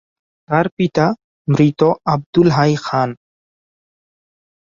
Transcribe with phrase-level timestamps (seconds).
[0.49, 1.05] তার পিতা
[1.47, 1.81] মৃত
[2.05, 3.09] আবদুল হাই খান।